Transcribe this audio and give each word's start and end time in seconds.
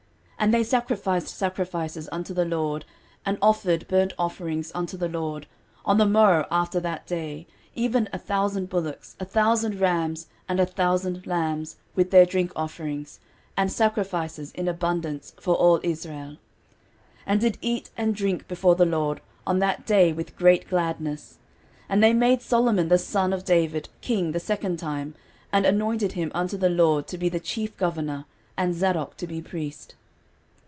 13:029:021 0.41 0.47
And 0.49 0.53
they 0.55 0.63
sacrificed 0.63 1.27
sacrifices 1.37 2.09
unto 2.11 2.33
the 2.33 2.45
LORD, 2.45 2.83
and 3.27 3.37
offered 3.43 3.87
burnt 3.87 4.11
offerings 4.17 4.71
unto 4.73 4.97
the 4.97 5.07
LORD, 5.07 5.45
on 5.85 5.99
the 5.99 6.07
morrow 6.07 6.47
after 6.49 6.79
that 6.79 7.05
day, 7.05 7.45
even 7.75 8.09
a 8.11 8.17
thousand 8.17 8.67
bullocks, 8.67 9.15
a 9.19 9.25
thousand 9.25 9.79
rams, 9.79 10.25
and 10.49 10.59
a 10.59 10.65
thousand 10.65 11.27
lambs, 11.27 11.75
with 11.95 12.09
their 12.09 12.25
drink 12.25 12.51
offerings, 12.55 13.19
and 13.55 13.71
sacrifices 13.71 14.51
in 14.53 14.67
abundance 14.67 15.35
for 15.39 15.53
all 15.53 15.79
Israel: 15.83 16.37
13:029:022 17.27 17.27
And 17.27 17.39
did 17.41 17.57
eat 17.61 17.91
and 17.95 18.15
drink 18.15 18.47
before 18.47 18.73
the 18.73 18.83
LORD 18.87 19.21
on 19.45 19.59
that 19.59 19.85
day 19.85 20.11
with 20.11 20.35
great 20.35 20.67
gladness. 20.67 21.37
And 21.87 22.03
they 22.03 22.13
made 22.13 22.41
Solomon 22.41 22.87
the 22.87 22.97
son 22.97 23.31
of 23.31 23.45
David 23.45 23.89
king 24.01 24.31
the 24.31 24.39
second 24.39 24.77
time, 24.77 25.13
and 25.53 25.67
anointed 25.67 26.13
him 26.13 26.31
unto 26.33 26.57
the 26.57 26.67
LORD 26.69 27.05
to 27.09 27.19
be 27.19 27.29
the 27.29 27.39
chief 27.39 27.77
governor, 27.77 28.25
and 28.57 28.73
Zadok 28.73 29.17
to 29.17 29.27
be 29.27 29.39
priest. 29.39 29.93